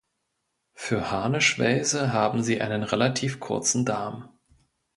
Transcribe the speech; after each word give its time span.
Für 0.73 1.11
Harnischwelse 1.11 2.11
haben 2.11 2.41
sie 2.41 2.59
einen 2.59 2.81
relativ 2.81 3.39
kurzen 3.39 3.85
Darm. 3.85 4.35